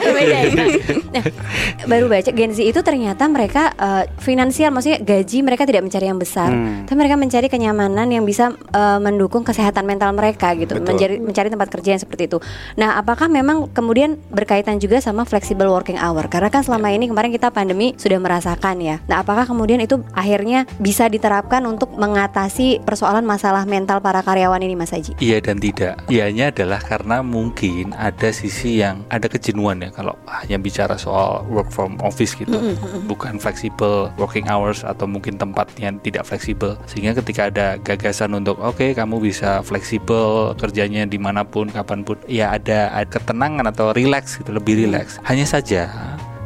[0.07, 0.51] Beda ya.
[1.07, 1.23] Nah,
[1.85, 6.19] baru baca Gen Z itu ternyata mereka eh, finansial maksudnya gaji mereka tidak mencari yang
[6.19, 6.87] besar, Hmm.
[6.87, 10.87] tapi mereka mencari kenyamanan yang bisa eh, mendukung kesehatan mental mereka gitu, Betul.
[10.87, 12.37] mencari mencari tempat kerja yang seperti itu.
[12.75, 16.25] Nah, apakah memang kemudian berkaitan juga sama flexible working hour?
[16.27, 18.95] Karena kan selama ini kemarin kita pandemi sudah merasakan ya.
[19.05, 24.73] Nah, apakah kemudian itu akhirnya bisa diterapkan untuk mengatasi persoalan masalah mental para karyawan ini,
[24.73, 25.17] Mas Haji?
[25.27, 26.07] Iya dan tidak.
[26.07, 31.67] Iyanya adalah karena mungkin ada sisi yang ada kejenuhan ya kalau hanya bicara soal work
[31.67, 32.55] from office gitu,
[33.11, 36.79] bukan flexible working hours atau mungkin tempatnya tidak fleksibel.
[36.87, 42.15] Sehingga ketika ada gagasan untuk oke kamu bisa fleksibel kerjanya di mana pun kapan pun,
[42.31, 45.19] ya ada, ada ketenangan atau relax gitu, lebih relax.
[45.27, 45.91] Hanya saja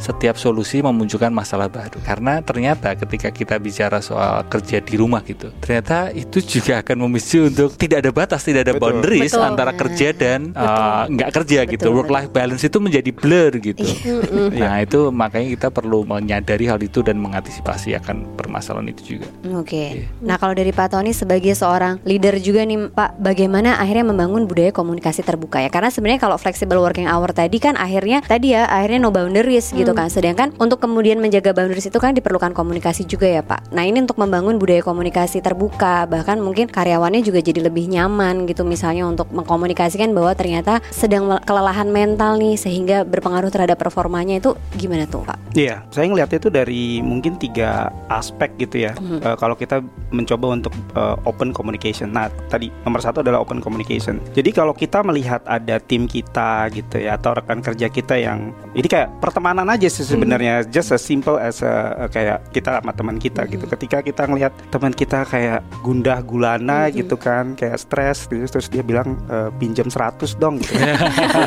[0.02, 5.54] setiap solusi memunculkan masalah baru karena ternyata ketika kita bicara soal kerja di rumah gitu
[5.62, 8.84] ternyata itu juga akan memicu untuk tidak ada batas tidak ada Betul.
[8.84, 9.46] boundaries Betul.
[9.46, 13.86] antara kerja dan uh, nggak kerja gitu Betul, work life balance itu menjadi blur gitu
[14.02, 14.62] Iya.
[14.66, 19.28] nah itu makanya kita perlu menyadari hal itu dan mengantisipasi akan permasalahan itu juga
[19.62, 20.08] Oke.
[20.24, 24.72] Nah, kalau dari Pak Tony sebagai seorang leader juga nih, Pak, bagaimana akhirnya membangun budaya
[24.72, 25.70] komunikasi terbuka ya?
[25.70, 29.91] Karena sebenarnya kalau flexible working hour tadi kan akhirnya tadi ya akhirnya no boundaries gitu
[29.96, 30.10] kan.
[30.12, 33.72] Sedangkan untuk kemudian menjaga boundaries itu kan diperlukan komunikasi juga ya, Pak.
[33.76, 38.66] Nah, ini untuk membangun budaya komunikasi terbuka, bahkan mungkin karyawannya juga jadi lebih nyaman gitu
[38.68, 45.08] misalnya untuk mengkomunikasikan bahwa ternyata sedang kelelahan mental nih sehingga berpengaruh terhadap performanya itu gimana
[45.08, 45.56] tuh, Pak?
[45.56, 48.94] Iya, saya ngelihatnya itu dari mungkin tiga aspek gitu ya.
[48.98, 52.12] Eh, kalau kita mencoba untuk eh, open communication.
[52.12, 54.20] Nah, tadi nomor satu adalah open communication.
[54.36, 58.88] Jadi kalau kita melihat ada tim kita gitu ya atau rekan kerja kita yang ini
[58.88, 63.48] kayak pertemanan aja sih sebenarnya, just as simple as eh, kayak kita sama teman kita
[63.48, 63.66] gitu.
[63.66, 68.84] Ketika kita ngelihat teman kita kayak gundah gulana gitu kan, kayak stres gitu, terus dia
[68.84, 70.60] bilang eh, pinjam 100 dong.
[70.72, 70.78] Gitu.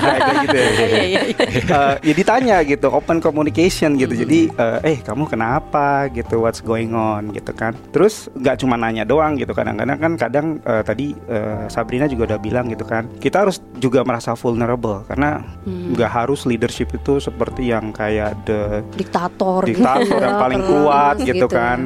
[0.01, 1.23] kayak gitu ya.
[1.55, 4.14] Eh, ya ditanya gitu open communication gitu.
[4.14, 6.09] Jadi eh, eh kamu kenapa?
[6.12, 7.35] gitu what's going on?
[7.35, 7.75] gitu kan.
[7.90, 9.53] Terus nggak cuma nanya doang gitu.
[9.53, 14.01] Kadang-kadang kan kadang eh, tadi eh, Sabrina juga udah bilang gitu kan kita harus juga
[14.07, 15.05] merasa vulnerable.
[15.05, 19.82] Karena nggak harus leadership itu seperti yang kayak the Diktator, gitu.
[19.82, 21.52] diktator ya, yang paling kuat gitu, ya.
[21.52, 21.78] kan.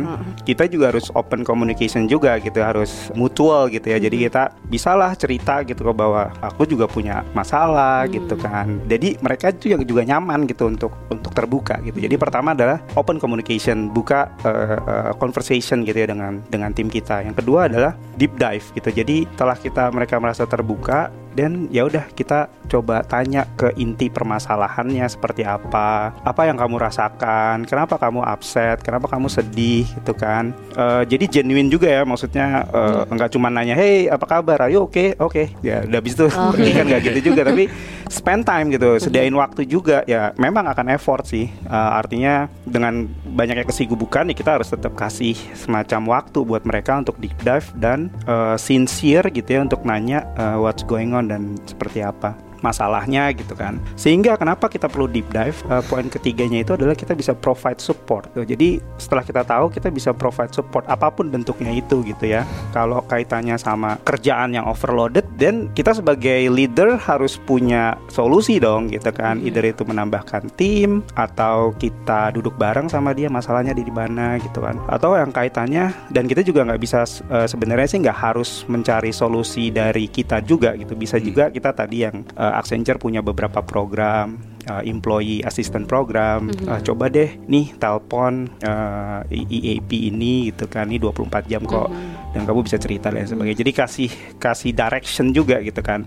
[0.47, 3.99] Kita juga harus open communication juga gitu harus mutual gitu ya.
[3.99, 8.81] Jadi kita bisalah cerita gitu kok bahwa aku juga punya masalah gitu kan.
[8.87, 11.99] Jadi mereka itu yang juga nyaman gitu untuk untuk terbuka gitu.
[11.99, 17.25] Jadi pertama adalah open communication buka eh, eh, conversation gitu ya dengan dengan tim kita.
[17.25, 18.89] Yang kedua adalah deep dive gitu.
[18.93, 25.07] Jadi setelah kita mereka merasa terbuka dan ya udah kita coba tanya ke inti permasalahannya
[25.07, 30.51] seperti apa apa yang kamu rasakan kenapa kamu upset kenapa kamu sedih gitu kan.
[30.75, 34.67] Eh, jadi genuine juga ya maksudnya eh, nggak cuma nanya hey apa kabar?
[34.67, 35.55] Ayo oke oke.
[35.63, 37.71] Ya udah habis itu pergi kan nggak gitu juga tapi
[38.19, 41.47] spend time gitu sediain waktu juga ya memang akan effort sih.
[41.47, 47.21] Eh, artinya dengan banyaknya kesibukan ya kita harus tetap kasih semacam waktu buat mereka untuk
[47.21, 52.01] deep dive dan eh, sincere gitu ya untuk nanya eh, what's going on dan seperti
[52.01, 53.79] apa masalahnya gitu kan.
[53.95, 58.33] Sehingga kenapa kita perlu deep dive Eh, poin ketiganya itu adalah kita bisa provide support
[58.33, 58.49] tuh.
[58.49, 62.49] jadi setelah kita tahu kita bisa provide support apa pun bentuknya itu gitu ya.
[62.73, 69.13] Kalau kaitannya sama kerjaan yang overloaded dan kita sebagai leader harus punya solusi dong gitu
[69.13, 69.45] kan.
[69.45, 74.81] Either itu menambahkan tim atau kita duduk bareng sama dia masalahnya di mana gitu kan.
[74.89, 79.69] Atau yang kaitannya dan kita juga nggak bisa eh, sebenarnya sih nggak harus mencari solusi
[79.69, 80.97] dari kita juga gitu.
[80.97, 86.53] Bisa juga kita tadi yang eh, Accenture punya beberapa program uh, employee assistant program.
[86.65, 91.89] Uh, coba deh nih telepon uh, EAP ini gitu kan ini 24 jam kok
[92.37, 93.59] dan kamu bisa cerita dan sebagainya.
[93.65, 96.05] Jadi kasih kasih direction juga gitu kan.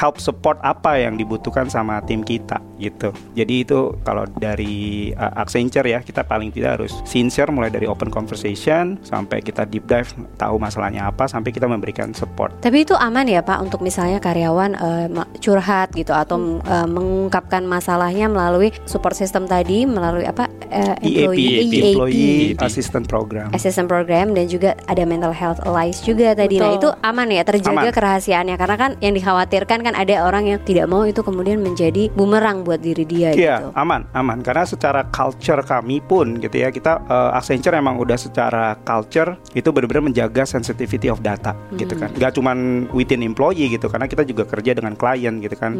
[0.00, 3.14] Help support apa yang dibutuhkan sama tim kita gitu.
[3.38, 8.10] Jadi itu kalau dari uh, Accenture ya kita paling tidak harus sincere mulai dari open
[8.10, 12.50] conversation sampai kita deep dive tahu masalahnya apa sampai kita memberikan support.
[12.58, 15.06] Tapi itu aman ya Pak untuk misalnya karyawan uh,
[15.38, 21.74] curhat gitu atau uh, mengungkapkan masalahnya melalui support system tadi melalui apa uh, employee, EAP,
[21.94, 23.54] employee assistant program.
[23.54, 26.56] Assistant program dan juga ada mental health allies juga tadi.
[26.56, 26.78] Nah, Betul.
[26.80, 27.92] itu aman ya terjaga Aman.
[27.92, 32.64] kerahasiaannya karena kan yang dikhawatirkan kan ada orang yang tidak mau itu kemudian menjadi bumerang
[32.64, 33.68] buat diri dia Iya, gitu.
[33.76, 34.40] aman, aman.
[34.40, 39.68] Karena secara culture kami pun gitu ya, kita uh, Accenture emang udah secara culture itu
[39.68, 42.08] benar-benar menjaga sensitivity of data gitu kan.
[42.14, 45.74] Gak cuman within employee gitu, karena kita juga kerja dengan klien gitu kan.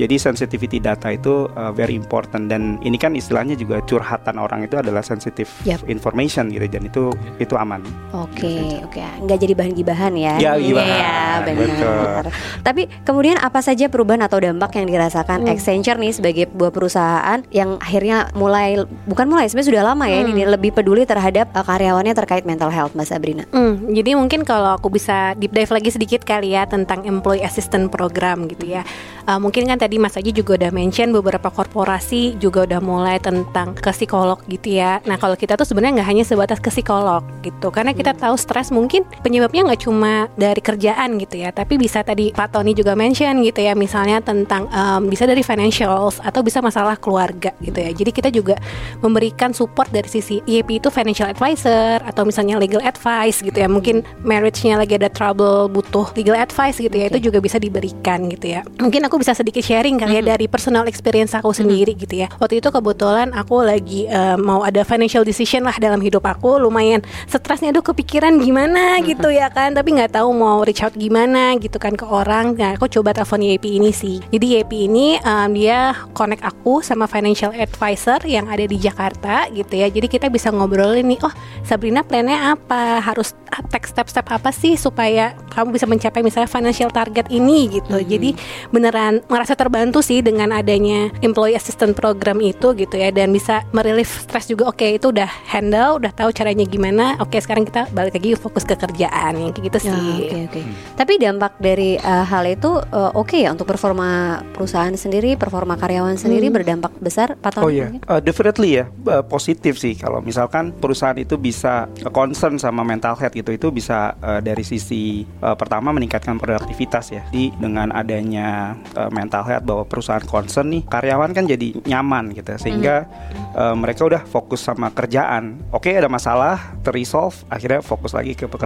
[0.00, 4.80] Jadi sensitivity data itu uh, very important dan ini kan istilahnya juga curhatan orang itu
[4.80, 5.84] adalah sensitive Yap.
[5.86, 7.04] information gitu dan itu
[7.36, 7.84] itu aman.
[8.16, 10.34] Oke, oke, nggak jadi bahan gibahan ya?
[10.40, 12.24] Ya, gibahan, Iya, benar.
[12.64, 17.76] Tapi kemudian apa saja perubahan atau dampak yang dirasakan Accenture nih sebagai sebuah perusahaan yang
[17.82, 22.14] akhirnya mulai bukan mulai sebenarnya sudah lama ya ini nih, lebih peduli terhadap uh, karyawannya
[22.14, 23.44] terkait mental health, Mbak Sabrina.
[23.50, 27.90] Hmm, jadi mungkin kalau aku bisa deep dive lagi sedikit kali ya tentang employee assistant
[27.90, 28.86] program gitu ya.
[29.24, 33.72] Uh, mungkin kan tadi Mas Aji juga udah mention beberapa korporasi juga udah mulai tentang
[33.72, 35.00] ke psikolog gitu ya.
[35.08, 38.68] Nah kalau kita tuh sebenarnya nggak hanya sebatas ke psikolog gitu, karena kita tahu stres
[38.70, 38.93] mungkin
[39.24, 43.64] penyebabnya nggak cuma dari kerjaan gitu ya, tapi bisa tadi Pak Tony juga mention gitu
[43.64, 47.90] ya, misalnya tentang um, bisa dari financials atau bisa masalah keluarga gitu ya.
[47.90, 48.60] Jadi kita juga
[49.00, 53.66] memberikan support dari sisi EAP itu financial advisor atau misalnya legal advice gitu ya.
[53.66, 57.08] Mungkin marriage-nya lagi ada trouble butuh legal advice gitu ya.
[57.08, 57.16] Oke.
[57.16, 58.60] Itu juga bisa diberikan gitu ya.
[58.78, 62.28] Mungkin aku bisa sedikit sharing kali ya dari personal experience aku sendiri gitu ya.
[62.36, 67.00] Waktu itu kebetulan aku lagi eh, mau ada financial decision lah dalam hidup aku lumayan
[67.26, 69.72] stresnya aduh kepikiran gimana gitu ya kan?
[69.72, 72.54] Tapi nggak tahu mau reach out gimana gitu kan ke orang.
[72.54, 74.20] Nah aku coba telepon YP ini sih.
[74.30, 79.74] Jadi YP ini em, dia connect aku sama financial advisor yang ada di Jakarta gitu
[79.74, 79.88] ya.
[79.88, 81.32] Jadi kita bisa ngobrolin nih oh
[81.64, 83.00] Sabrina plannya apa?
[83.00, 83.32] Harus
[83.72, 87.66] take step-step apa sih supaya kamu bisa mencapai misalnya financial target ini?
[87.80, 87.96] Gitu.
[88.04, 88.36] Jadi
[88.70, 93.08] beneran merasa terbantu sih dengan adanya employee assistant program itu gitu ya.
[93.10, 94.68] Dan bisa merelief stres juga.
[94.68, 97.16] Oke itu udah handle udah tahu caranya gimana.
[97.22, 100.60] Oke sekarang kita balik lagi fokus ke kerjaan yang kayak gitu Ya, sih Oke oke.
[100.96, 106.16] Tapi dampak dari uh, hal itu uh, oke ya untuk performa perusahaan sendiri, performa karyawan
[106.16, 107.36] sendiri berdampak besar.
[107.36, 107.92] Pak Oh iya?
[108.08, 113.34] Uh, definitely ya uh, positif sih kalau misalkan perusahaan itu bisa concern sama mental health
[113.36, 117.22] gitu itu bisa uh, dari sisi uh, pertama meningkatkan produktivitas ya.
[117.28, 122.56] Di dengan adanya uh, mental health bahwa perusahaan concern nih karyawan kan jadi nyaman gitu
[122.56, 123.04] sehingga
[123.52, 125.60] uh, mereka udah fokus sama kerjaan.
[125.74, 128.63] Oke ada masalah terresolve akhirnya fokus lagi ke pekerjaan.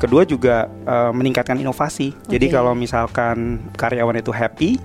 [0.00, 2.14] Kedua juga uh, meningkatkan inovasi.
[2.30, 2.54] Jadi Oke.
[2.54, 4.80] kalau misalkan karyawan itu happy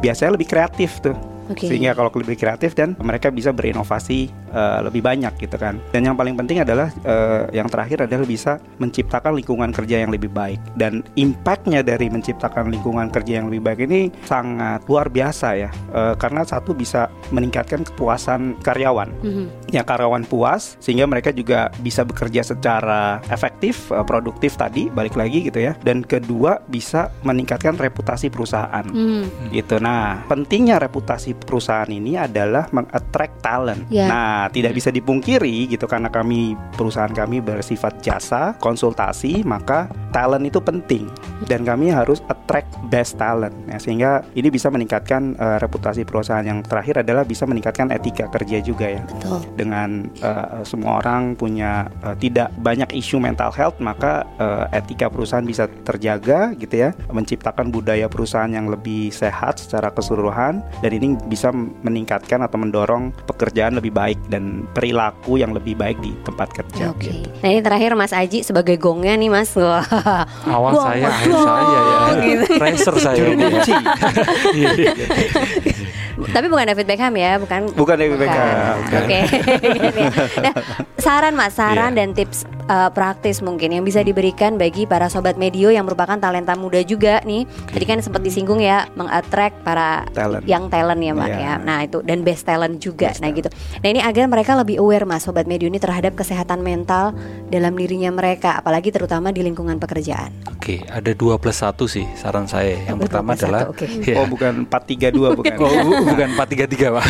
[0.00, 1.31] biasanya lebih kreatif tuh.
[1.50, 1.66] Oke.
[1.66, 5.80] Sehingga kalau lebih kreatif dan mereka bisa berinovasi eh, lebih banyak gitu kan.
[5.90, 10.30] Dan yang paling penting adalah eh, yang terakhir adalah bisa menciptakan lingkungan kerja yang lebih
[10.30, 10.60] baik.
[10.78, 15.70] Dan impactnya dari menciptakan lingkungan kerja yang lebih baik ini sangat luar biasa ya.
[15.94, 19.10] Eh, karena satu bisa meningkatkan kepuasan karyawan.
[19.24, 19.44] Mhm.
[19.72, 25.48] Ya karyawan puas sehingga mereka juga bisa bekerja secara efektif, eh, produktif tadi balik lagi
[25.48, 25.72] gitu ya.
[25.80, 29.50] Dan kedua bisa meningkatkan reputasi perusahaan Mhm.
[29.50, 29.80] gitu.
[29.80, 33.82] Nah, pentingnya reputasi perusahaan ini adalah meng-attract talent.
[33.88, 34.08] Ya.
[34.08, 40.60] Nah, tidak bisa dipungkiri gitu karena kami perusahaan kami bersifat jasa, konsultasi, maka talent itu
[40.60, 41.08] penting
[41.48, 43.54] dan kami harus attract best talent.
[43.68, 46.44] Ya, sehingga ini bisa meningkatkan eh, reputasi perusahaan.
[46.44, 49.38] Yang terakhir adalah bisa meningkatkan etika kerja juga ya Betul.
[49.54, 55.44] dengan eh, semua orang punya eh, tidak banyak isu mental health maka eh, etika perusahaan
[55.44, 61.50] bisa terjaga gitu ya menciptakan budaya perusahaan yang lebih sehat secara keseluruhan dan ini bisa
[61.54, 67.10] meningkatkan atau mendorong pekerjaan lebih baik dan perilaku yang lebih baik di tempat kerja Oke.
[67.10, 67.28] gitu.
[67.42, 69.54] Nah ini terakhir Mas Aji sebagai gongnya nih Mas.
[69.54, 72.24] Awal saya, akhir saya ya.
[72.26, 72.44] gitu.
[72.58, 73.18] Racer saya.
[73.18, 73.48] Juru ya.
[73.48, 73.72] kunci.
[76.22, 76.34] Iya, iya.
[76.34, 77.60] Tapi bukan David Beckham ya, bukan.
[77.72, 78.76] Bukan David Beckham, Bukan.
[78.78, 79.02] bukan.
[79.02, 79.20] Oke.
[79.82, 80.02] Gini.
[80.38, 80.54] nah,
[80.96, 81.98] saran Mas, saran Iya.
[81.98, 86.54] dan tips uh, praktis mungkin yang bisa diberikan bagi para sobat medio yang merupakan talenta
[86.54, 87.42] muda juga nih.
[87.68, 90.44] Tadi kan sempat disinggung ya, mengattract para Talent.
[90.44, 91.38] yang talent ya, Mbak Iya.
[91.38, 91.52] ya.
[91.58, 93.08] Nah, itu dan best talent juga.
[93.08, 93.48] Best nah, gitu.
[93.78, 97.14] Nah, ini agar mereka lebih aware Mas sobat medio ini terhadap kesehatan mental
[97.48, 100.30] dalam dirinya mereka, apalagi terutama di lingkungan pekerjaan.
[100.48, 102.78] Oke, ada dua plus satu sih saran saya.
[102.82, 103.86] Yang Dua pertama adalah oke.
[104.02, 104.14] Ya.
[104.16, 105.54] Oh bukan 432 bukan.
[105.58, 107.04] Oh, bukan 433, Pak.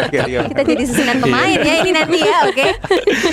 [0.00, 0.40] Oke, iya.
[0.46, 2.66] Kita jadi susunan pemain ya ini nanti ya, oke?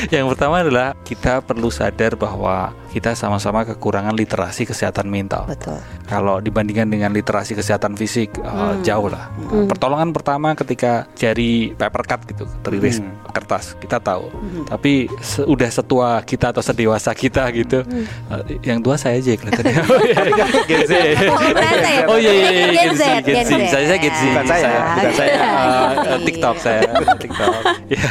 [0.10, 5.46] yang pertama adalah kita perlu sadar bahwa kita sama-sama kekurangan literasi kesehatan mental.
[5.46, 5.78] Betul.
[6.04, 9.30] Kalau dibandingkan dengan literasi kesehatan fisik uh, jauh lah.
[9.68, 13.14] Pertolongan pertama ketika jari paper cut gitu, teriris Hmm.
[13.30, 14.32] kertas, kita tahu.
[14.66, 17.86] Tapi se- udah setua kita atau sedewasa kita gitu,
[18.28, 19.78] uh, yang tua saya aja kelihatannya.
[19.78, 20.02] Oh,
[20.34, 20.92] iya, Gen Z.
[21.28, 22.02] Oh, merasa ya?
[22.08, 23.52] Oh iya iya iya Gen Z, Gen Z.
[23.68, 24.24] Saya saya Gen Z.
[24.38, 25.36] Bukan saya, bukan saya.
[25.38, 26.82] Uh, uh, TikTok saya,
[27.18, 27.54] TikTok.
[27.88, 28.04] Ya.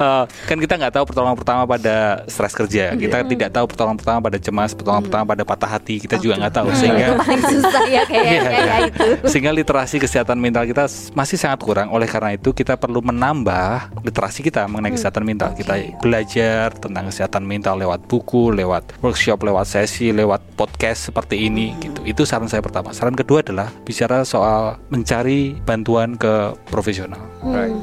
[0.00, 2.96] Uh, kan kita nggak tahu pertolongan pertama pada stres kerja.
[2.96, 6.00] Kita tidak tahu pertolongan pertama pada cemas, pertolongan pertama pada patah hati.
[6.00, 8.76] Kita juga nggak tahu sehingga paling susah ya kayak Iya, kayak iya.
[8.88, 9.08] itu.
[9.28, 11.92] Sehingga literasi kesehatan mental kita masih sangat kurang.
[11.92, 15.52] Oleh karena itu kita perlu menambah literasi kita mengenai kesehatan mental.
[15.52, 21.76] Kita belajar tentang kesehatan mental lewat buku, lewat workshop, lewat sesi, lewat podcast seperti ini
[21.84, 22.00] gitu.
[22.08, 22.96] Itu saran saya pertama.
[22.96, 27.20] Saran kedua adalah bicara soal mencari bantuan ke profesional.
[27.42, 27.74] Right.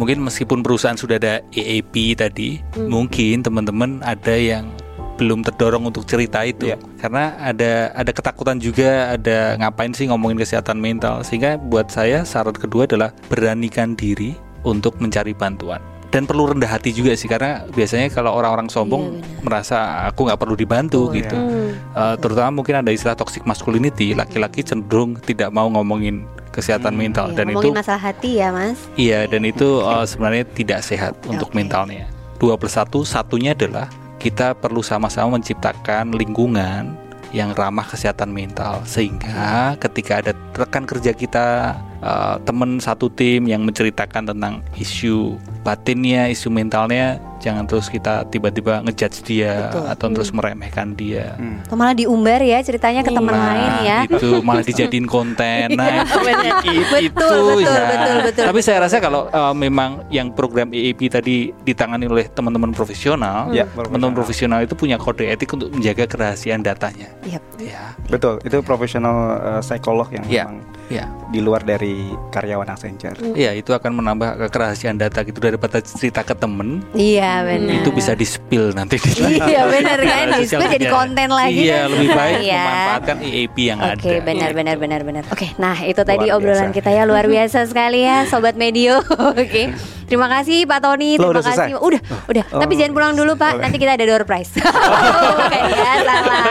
[0.00, 4.72] Mungkin meskipun perusahaan sudah ada EAP tadi, mungkin teman-teman ada yang
[5.20, 6.80] belum terdorong untuk cerita itu Iya.
[6.98, 12.56] karena ada ada ketakutan juga ada ngapain sih ngomongin kesehatan mental sehingga buat saya saran
[12.56, 14.34] kedua adalah beranikan diri
[14.66, 15.78] untuk mencari bantuan
[16.10, 20.56] dan perlu rendah hati juga sih karena biasanya kalau orang-orang sombong merasa aku nggak perlu
[20.58, 21.54] dibantu Betul, gitu ya.
[21.72, 27.36] Eh, terutama mungkin ada istilah toxic masculinity laki-laki cenderung tidak mau ngomongin kesehatan mental Iya,
[27.40, 28.78] dan itu masalah hati ya, Mas.
[28.94, 31.56] Iya, dan itu uh, sebenarnya tidak sehat untuk Oke.
[31.56, 32.06] mentalnya.
[32.36, 33.88] Dua plus satu, satunya adalah
[34.20, 36.94] kita perlu sama-sama menciptakan lingkungan
[37.32, 43.64] yang ramah kesehatan mental sehingga ketika ada rekan kerja kita uh, teman satu tim yang
[43.64, 47.06] menceritakan tentang isu batinnya isu mentalnya
[47.38, 49.82] jangan terus kita tiba-tiba ngejudge dia Betul.
[49.88, 51.58] atau terus meremehkan dia Hmm.
[51.60, 53.98] Atau malah diumbar ya ceritanya ke teman Nah, lain ya.
[54.06, 55.74] itu malah dijadiin konten.
[55.74, 56.38] Nah, itu, i-
[56.84, 57.82] Betul, itu betul, ya.
[57.88, 62.70] betul, betul, Tapi saya rasa kalau uh, memang yang program EAP tadi ditangani oleh teman-teman
[62.70, 67.10] profesional, Ya, teman-teman profesional itu punya kode etik untuk menjaga kerahasiaan datanya.
[67.24, 67.42] Yap.
[67.58, 70.44] Ya, Betul, itu profesional uh, psikolog yang Ya.
[70.44, 71.94] memang ya, di luar dari
[72.30, 73.16] karyawan Accenture.
[73.32, 77.76] ya itu akan menambah kerahasiaan data gitu daripada cerita ke temen Iya benar.
[77.76, 80.26] itu bisa di spill nanti di Iya benar kan.
[80.34, 81.60] Itu sosial jadi konten lagi.
[81.62, 81.90] Iya, kan.
[81.92, 82.62] lebih baik Iya.
[82.62, 83.94] memanfaatkan EAP yang ada.
[83.94, 85.22] Oke, benar benar benar benar.
[85.28, 86.76] Oke, nah itu tadi Luar obrolan biasa.
[86.76, 89.04] kita ya luar biasa sekali ya sobat Medio.
[89.32, 89.68] Oke.
[90.02, 91.72] Terima kasih Pak Tony, Loh, terima udah kasih.
[91.72, 91.80] selesai?
[91.80, 92.44] Udah, udah.
[92.52, 92.60] Oh.
[92.60, 93.62] Tapi jangan pulang dulu Pak, Oke.
[93.64, 94.52] nanti kita ada door prize.
[94.60, 96.44] Oke, ya salah.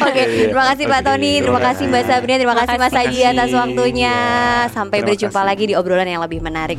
[0.00, 2.02] Oke, terima kasih Pak Tony, terima kasih Mbak.
[2.06, 4.14] Sabrina, terima kasih Mas Haji atas waktunya.
[4.14, 5.48] Ya, Sampai terima berjumpa kasih.
[5.48, 6.78] lagi di obrolan yang lebih menarik.